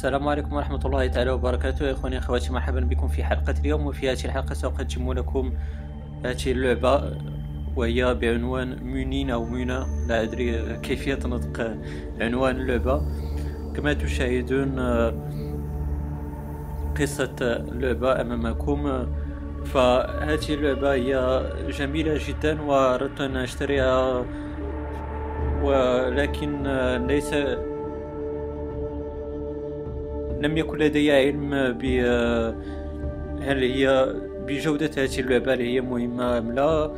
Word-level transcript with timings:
السلام 0.00 0.28
عليكم 0.28 0.52
ورحمة 0.52 0.80
الله 0.84 1.06
تعالى 1.06 1.30
وبركاته. 1.30 1.86
يا 1.86 1.92
إخواني 1.92 2.18
أخواتي 2.18 2.52
مرحبا 2.52 2.80
بكم 2.80 3.08
في 3.08 3.24
حلقة 3.24 3.54
اليوم. 3.60 3.86
وفي 3.86 4.10
هذه 4.10 4.24
الحلقة 4.24 4.54
سأقدم 4.54 5.12
لكم 5.12 5.52
هذه 6.24 6.52
اللعبة 6.52 7.16
وهي 7.76 8.14
بعنوان 8.14 8.76
مونين 8.82 9.30
أو 9.30 9.44
مونا 9.44 9.86
لا 10.08 10.22
أدري 10.22 10.76
كيفية 10.76 11.18
نطق 11.24 11.76
عنوان 12.20 12.56
اللعبة. 12.56 13.02
كما 13.76 13.92
تشاهدون 13.92 14.80
قصة 17.00 17.36
اللعبة 17.40 18.20
أمامكم. 18.20 19.06
فهذه 19.64 20.54
اللعبة 20.54 20.92
هي 20.92 21.42
جميلة 21.68 22.20
جدا 22.28 22.62
وأردت 22.62 23.20
أن 23.20 23.36
أشتريها 23.36 24.24
ولكن 25.62 26.62
ليس 27.06 27.34
لم 30.40 30.56
يكن 30.58 30.78
لدي 30.78 31.12
علم 31.12 31.50
ب 31.52 31.84
هل 33.42 33.62
هي 33.62 34.14
بجودة 34.46 34.90
هذه 34.96 35.20
اللعبة 35.20 35.54
هل 35.54 35.60
هي 35.60 35.80
مهمة 35.80 36.38
أم 36.38 36.52
لا؟ 36.52 36.90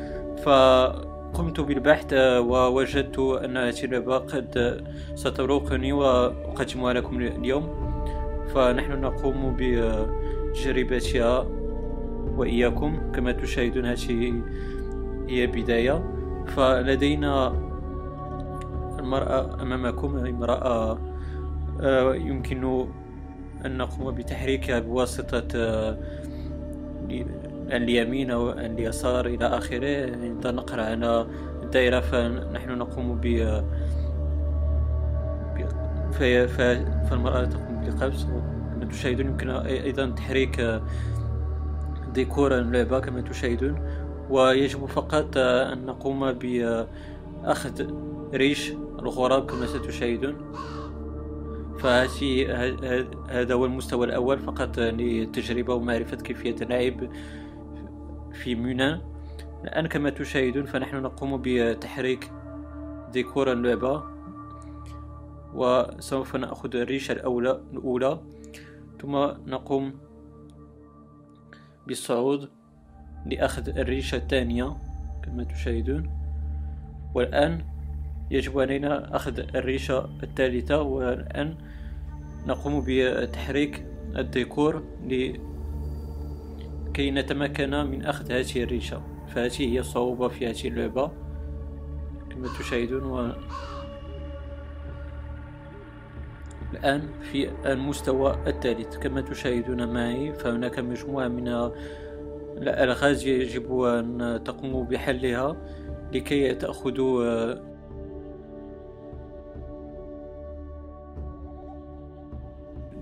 فقمت 0.45 1.61
بالبحث 1.61 2.13
ووجدت 2.39 3.19
أن 3.19 3.57
هذه 3.57 3.85
اللعبة 3.85 4.19
قد 4.19 4.83
ستروقني 5.15 5.93
وأقدمها 5.93 6.93
لكم 6.93 7.21
اليوم. 7.21 7.93
فنحن 8.55 9.01
نقوم 9.01 9.57
بتجربتها 9.59 11.47
وإياكم 12.37 13.13
كما 13.15 13.33
تشاهدون 13.33 13.87
هذه 13.87 14.43
هي 15.29 15.47
بداية 15.47 16.05
فلدينا 16.47 17.49
المرأة 18.99 19.63
أمامكم 19.63 20.17
امرأة 20.17 20.99
آه، 21.81 22.15
يمكن 22.15 22.87
أن 23.67 23.79
نقوم 23.79 24.15
بتحريكها 24.15 24.79
بواسطة 24.81 25.49
آه، 25.55 25.99
اليمين 27.71 28.31
أو 28.31 28.51
اليسار 28.51 29.27
إلى 29.27 29.47
آخره. 29.47 30.13
عندما 30.13 30.53
نقرأ 30.53 30.83
على 30.83 31.27
الدائرة 31.63 32.01
فنحن 32.01 32.71
نقوم 32.79 33.21
ب 33.21 33.27
فالمرأة 37.09 37.45
تقوم 37.45 37.85
كما 37.85 38.85
تشاهدون 38.91 39.27
يمكن 39.27 39.51
أيضا 39.51 40.11
تحريك 40.11 40.81
ديكور 42.15 42.59
اللعبة 42.59 43.01
كما 43.01 43.21
تشاهدون. 43.21 43.89
ويجب 44.31 44.87
فقط 44.87 45.37
أن 45.37 45.87
نقوم 45.87 46.33
بأخذ 46.33 47.87
ريش 48.35 48.73
الغراب 48.99 49.51
كما 49.51 49.67
ستشاهدون. 49.67 50.37
فهذه 51.83 52.53
هذا 53.31 53.55
هو 53.55 53.65
المستوى 53.65 54.07
الأول 54.07 54.39
فقط 54.39 54.79
للتجربة 54.79 55.75
ومعرفة 55.75 56.17
كيفية 56.17 56.57
اللعب 56.63 57.11
في 58.33 58.55
مونان 58.55 59.01
الآن 59.65 59.87
كما 59.87 60.11
تشاهدون 60.11 60.65
فنحن 60.65 60.97
نقوم 60.97 61.43
بتحريك 61.45 62.33
ديكور 63.13 63.53
اللعبة 63.53 64.03
وسوف 65.55 66.37
نأخذ 66.37 66.77
الريشة 66.77 67.13
الأولى 67.13 67.63
الأولى. 67.73 68.21
ثم 69.01 69.17
نقوم 69.47 69.93
بالصعود 71.87 72.49
لأخذ 73.27 73.69
الريشة 73.69 74.17
الثانية 74.17 74.77
كما 75.25 75.45
تشاهدون. 75.45 76.11
والآن 77.15 77.72
يجب 78.33 78.61
علينا 78.61 79.17
أخذ 79.17 79.39
الريشة 79.55 80.09
الثالثة 80.23 80.83
والآن 80.83 81.55
نقوم 82.47 82.85
بتحريك 82.87 83.85
الديكور 84.17 84.83
لكي 85.05 87.11
نتمكن 87.11 87.71
من 87.71 88.05
أخذ 88.05 88.33
هذه 88.33 88.63
الريشة. 88.63 89.03
فهذه 89.29 89.73
هي 89.73 89.81
الصعوبة 89.81 90.29
في 90.29 90.51
هذه 90.51 90.69
اللعبة 90.69 91.11
كما 92.31 92.49
تشاهدون. 92.59 93.05
و... 93.05 93.33
الآن 96.73 97.09
في 97.33 97.51
المستوى 97.67 98.37
الثالث 98.47 98.97
كما 98.97 99.21
تشاهدون 99.21 99.93
معي 99.93 100.33
فهناك 100.33 100.79
مجموعة 100.79 101.29
من 101.29 101.49
الألغاز 102.59 103.27
يجب 103.27 103.81
أن 103.81 104.41
تقوموا 104.45 104.85
بحلها 104.85 105.57
لكي 106.13 106.55
تأخذوا 106.55 107.72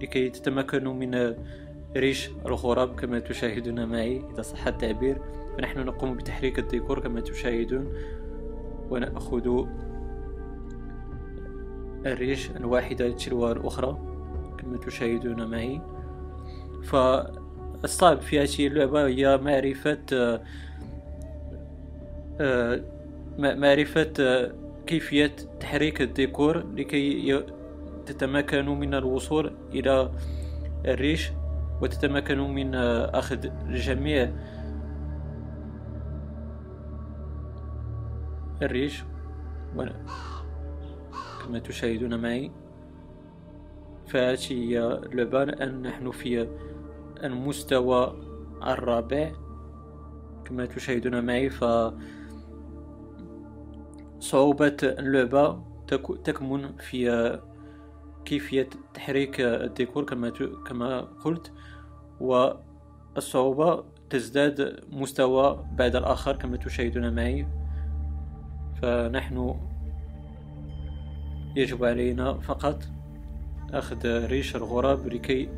لكي 0.00 0.30
تتمكنوا 0.30 0.94
من 0.94 1.34
ريش 1.96 2.30
الغراب 2.46 3.00
كما 3.00 3.18
تشاهدون 3.18 3.84
معي 3.84 4.22
إذا 4.32 4.42
صح 4.42 4.66
التعبير. 4.66 5.18
فنحن 5.56 5.80
نقوم 5.80 6.14
بتحريك 6.14 6.58
الديكور 6.58 7.00
كما 7.00 7.20
تشاهدون 7.20 7.92
ونأخذ 8.90 9.66
الريش 12.06 12.50
الواحدة 12.50 13.10
تلو 13.10 13.52
الأخرى 13.52 13.98
كما 14.58 14.78
تشاهدون 14.78 15.50
معي. 15.50 15.80
فالصعب 16.82 18.20
في 18.20 18.40
هذه 18.40 18.66
اللعبة 18.66 19.06
هي 19.06 19.36
معرفة 19.36 19.98
آه، 22.40 22.80
معرفة 23.38 24.12
كيفية 24.86 25.32
تحريك 25.60 26.02
الديكور 26.02 26.66
لكي 26.76 27.42
تتمكن 28.06 28.68
من 28.68 28.94
الوصول 28.94 29.56
إلى 29.74 30.10
الريش 30.84 31.32
وتتمكن 31.82 32.38
من 32.38 32.74
أخذ 33.14 33.48
جميع 33.68 34.32
الريش. 38.62 39.04
كما 41.44 41.58
تشاهدون 41.58 42.22
معي 42.22 42.52
فهذه 44.06 44.52
هي 44.52 44.82
اللعبة 44.82 45.42
الآن 45.42 45.82
نحن 45.82 46.10
في 46.10 46.48
المستوى 47.24 48.16
الرابع. 48.66 49.32
كما 50.44 50.66
تشاهدون 50.66 51.26
معي 51.26 51.50
ف 51.50 51.64
صعوبة 54.20 54.76
اللعبة 54.82 55.62
تكمن 56.24 56.76
في 56.76 57.40
كيفية 58.30 58.68
تحريك 58.94 59.40
الديكور 59.40 60.04
كما 60.04 60.30
كما 60.66 61.00
قلت 61.00 61.52
والصعوبة 62.20 63.84
تزداد 64.10 64.84
مستوى 64.92 65.66
بعد 65.72 65.96
الآخر 65.96 66.36
كما 66.36 66.56
تشاهدون 66.56 67.14
معي. 67.14 67.46
فنحن 68.82 69.54
يجب 71.56 71.84
علينا 71.84 72.32
فقط 72.32 72.82
أخذ 73.72 74.26
ريش 74.26 74.56
الغراب 74.56 75.06
لكي 75.06 75.48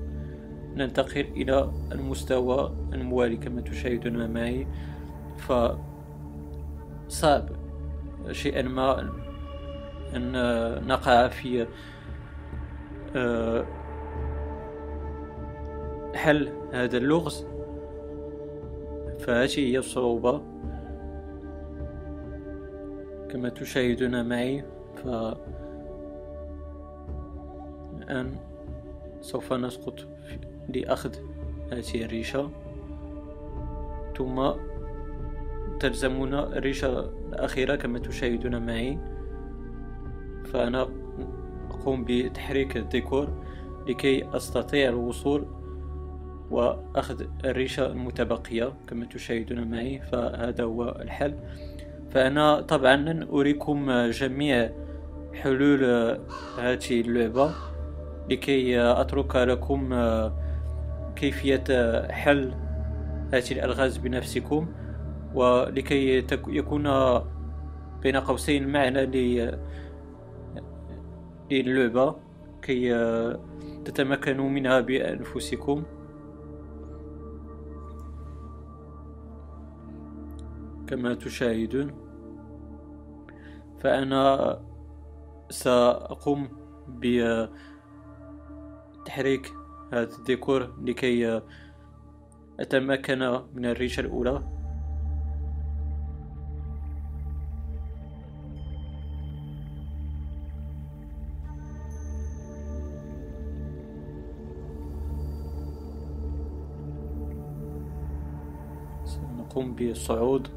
ننتقل 0.75 1.27
إلى 1.37 1.73
المستوى 1.93 2.77
الموالي 2.93 3.37
كما 3.37 3.61
تشاهدون 3.61 4.31
معي. 4.31 4.67
فصعب 7.09 7.49
شيئا 8.31 8.63
ما 8.63 9.13
أن 10.17 10.33
نقع 10.87 11.29
في 11.29 11.67
حل 16.15 16.53
هذا 16.73 16.97
اللغز؟ 16.97 17.47
فهذه 19.19 19.59
هي 19.59 19.79
الصعوبة. 19.79 20.43
كما 23.31 23.49
تشاهدون 23.49 24.29
معي 24.29 24.65
ف 24.97 25.07
الآن 27.99 28.37
سوف 29.21 29.53
نسقط 29.53 29.95
لأخذ 30.69 31.15
هذه 31.73 32.05
الريشة. 32.05 32.51
ثم 34.17 34.51
تلزمنا 35.81 36.57
الريشة 36.57 37.11
الأخيرة 37.33 37.77
كما 37.77 37.99
تشاهدون 37.99 38.67
معي. 38.67 38.99
فأنا 40.45 40.89
أقوم 41.83 42.05
بتحريك 42.09 42.77
الديكور 42.77 43.29
لكي 43.87 44.37
أستطيع 44.37 44.89
الوصول 44.89 45.47
وأخذ 46.51 47.25
الريشة 47.45 47.87
المتبقية 47.87 48.73
كما 48.89 49.05
تشاهدون 49.07 49.71
معي 49.71 50.01
فهذا 50.01 50.65
هو 50.65 50.97
الحل 51.01 51.35
فأنا 52.11 52.61
طبعا 52.61 52.97
لن 52.97 53.23
أريكم 53.23 53.91
جميع 54.11 54.71
حلول 55.35 55.85
هذه 56.59 57.01
اللعبة 57.01 57.55
لكي 58.31 58.81
أترك 58.81 59.37
لكم 59.37 59.95
كيفية 61.17 61.65
حل 62.11 62.55
هذه 63.33 63.53
الألغاز 63.53 63.97
بنفسكم 63.97 64.67
ولكي 65.35 66.25
يكون 66.49 66.83
بين 68.03 68.17
قوسين 68.17 68.69
معنى 68.69 69.07
للعبة 71.53 72.17
كي 72.63 72.95
تتمكنوا 73.85 74.49
منها 74.49 74.81
بأنفسكم 74.81 75.83
كما 80.87 81.15
تشاهدون 81.15 81.95
فأنا 83.81 84.61
سأقوم 85.51 86.49
بتحريك 88.99 89.53
هذا 89.93 90.17
الديكور 90.19 90.75
لكي 90.83 91.43
أتمكن 92.61 93.41
من 93.55 93.67
الريشة 93.67 94.01
الأولى. 94.01 94.62
سنقوم 109.53 109.75
بالصعود 109.75 110.49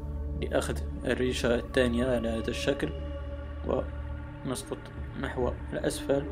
لأخذ 0.42 0.78
الريشة 1.04 1.54
الثانية 1.54 2.06
على 2.06 2.28
هذا 2.28 2.48
الشكل 2.48 2.88
ونسقط 3.68 4.78
نحو 5.20 5.50
الأسفل. 5.72 6.24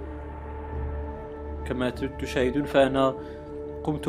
كما 1.66 1.90
تشاهدون 1.90 2.64
فأنا 2.64 3.14
قمت 3.84 4.08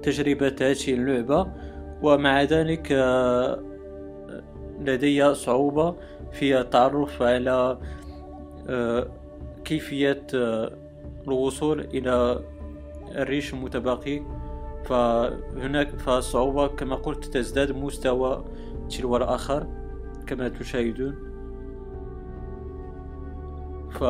بتجربة 0.00 0.56
هذه 0.60 0.94
اللعبة 0.94 1.46
ومع 2.02 2.42
ذلك 2.42 2.92
لدي 4.80 5.34
صعوبة 5.34 5.96
في 6.32 6.60
التعرف 6.60 7.22
على 7.22 7.78
كيفية 9.64 10.26
الوصول 11.26 11.80
إلى 11.80 12.40
الريش 13.16 13.54
المتبقي. 13.54 14.22
فهناك 14.84 15.98
فالصعوبة 15.98 16.66
كما 16.66 16.96
قلت 16.96 17.24
تزداد 17.24 17.72
مستوى 17.72 18.44
تلو 18.90 19.16
الآخر 19.16 19.66
كما 20.26 20.48
تشاهدون. 20.48 21.14
ف 23.90 24.04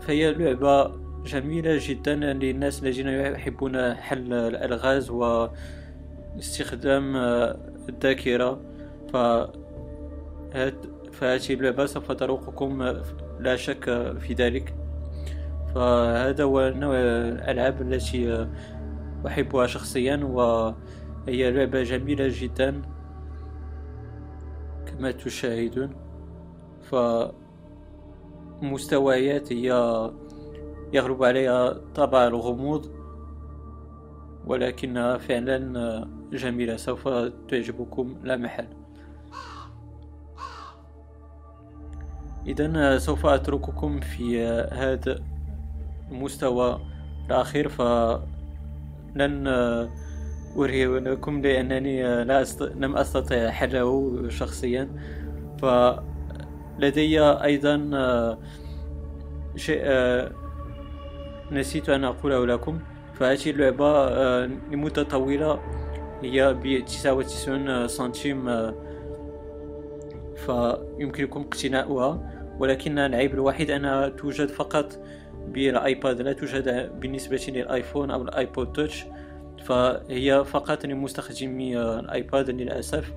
فهي 0.00 0.32
لعبة 0.32 1.00
جميلة 1.24 1.78
جدا 1.80 2.14
للناس 2.14 2.82
الذين 2.82 3.08
يحبون 3.08 3.94
حل 3.94 4.32
الألغاز 4.32 5.10
واستخدام 6.36 7.16
الذاكرة. 7.88 8.60
ف 9.12 9.16
فهذه 11.12 11.54
اللعبة 11.54 11.86
سوف 11.86 12.12
تروقكم 12.12 12.82
لا 13.40 13.56
شك 13.56 13.84
في 14.18 14.34
ذلك. 14.34 14.74
فهذا 15.74 16.44
هو 16.44 16.72
نوع 16.76 16.94
الألعاب 16.96 17.82
التي 17.82 18.48
أحبها 19.26 19.66
شخصيا 19.66 20.16
وهي 20.16 21.50
لعبة 21.50 21.82
جميلة 21.82 22.28
جدا 22.30 22.82
كما 24.86 25.10
تشاهدون. 25.10 25.90
فمستويات 28.60 29.52
هي 29.52 29.70
يغلب 30.92 31.24
عليها 31.24 31.72
طابع 31.94 32.26
الغموض 32.26 32.90
ولكنها 34.46 35.18
فعلا 35.18 36.08
جميلة 36.32 36.76
سوف 36.76 37.08
تعجبكم 37.48 38.16
لا 38.22 38.36
محل 38.36 38.66
إذا 42.46 42.98
سوف 42.98 43.26
أترككم 43.26 44.00
في 44.00 44.46
هذا 44.72 45.18
المستوى 46.10 46.80
الأخير 47.26 47.68
ف 47.68 47.82
لن 49.14 49.48
لكم 51.08 51.42
لأنني 51.42 52.24
لا 52.24 52.42
أست... 52.42 52.62
لم 52.62 52.96
أستطع 52.96 53.50
حله 53.50 54.18
شخصيا. 54.28 54.88
فلدي 55.62 57.20
أيضا 57.20 57.76
شيء 59.56 59.82
نسيت 61.52 61.88
أن 61.88 62.04
أقوله 62.04 62.46
لكم. 62.46 62.78
فهذه 63.14 63.50
اللعبة 63.50 64.10
لمدة 64.46 65.02
طويلة 65.02 65.60
هي 66.22 66.54
ب 66.54 66.84
99 66.84 67.88
سنتيم 67.88 68.72
فيمكنكم 70.36 71.40
اقتناؤها. 71.40 72.36
ولكن 72.58 72.98
العيب 72.98 73.34
الوحيد 73.34 73.70
أنها 73.70 74.08
توجد 74.08 74.48
فقط 74.48 74.98
بالايباد 75.48 76.22
لا 76.22 76.32
توجد 76.32 76.92
بالنسبة 77.00 77.46
للآيفون 77.48 78.10
أو 78.10 78.22
الايبود 78.22 78.72
توتش 78.72 79.04
فهي 79.64 80.44
فقط 80.44 80.86
لمستخدمي 80.86 81.78
الآيباد 81.78 82.50
للأسف. 82.50 83.12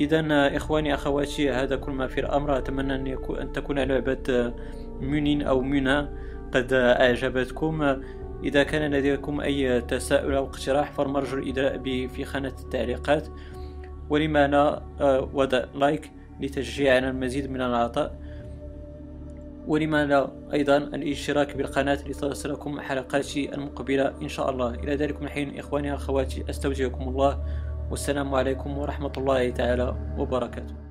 اذا 0.00 0.56
إخواني 0.56 0.94
أخواتي 0.94 1.50
هذا 1.50 1.76
كل 1.76 1.92
ما 1.92 2.06
في 2.06 2.20
الأمر. 2.20 2.58
أتمنى 2.58 2.94
أن, 2.94 3.52
تكون 3.52 3.78
لعبة 3.78 4.52
مونين 5.00 5.42
أو 5.42 5.60
منى 5.60 6.08
قد 6.52 6.72
أعجبتكم. 6.72 8.02
إذا 8.44 8.62
كان 8.62 8.94
لديكم 8.94 9.40
أي 9.40 9.80
تساؤل 9.80 10.34
أو 10.34 10.44
اقتراح 10.44 10.92
فالمرجو 10.92 11.38
الادلاء 11.38 11.76
به 11.76 12.08
في 12.14 12.24
خانة 12.24 12.54
التعليقات. 12.64 13.28
ولما 14.10 14.46
لا 14.46 14.82
وضع 15.34 15.64
لايك 15.74 16.10
لتشجيع 16.40 16.94
على 16.94 17.08
المزيد 17.08 17.50
من 17.50 17.60
العطاء. 17.60 18.29
ولما 19.70 20.06
لا 20.06 20.30
أيضا 20.52 20.76
الاشتراك 20.76 21.56
بالقناة 21.56 21.98
لتصلكم 22.06 22.80
حلقاتي 22.80 23.54
المقبلة 23.54 24.22
إن 24.22 24.28
شاء 24.28 24.50
الله؟ 24.50 24.74
إلى 24.74 24.94
ذلك 24.94 25.22
الحين 25.22 25.58
إخواني 25.58 25.92
وأخواتي 25.92 26.44
أستودعكم 26.50 27.08
الله 27.08 27.44
والسلام 27.90 28.34
عليكم 28.34 28.78
ورحمة 28.78 29.12
الله 29.16 29.50
تعالى 29.50 29.96
وبركاته. 30.18 30.89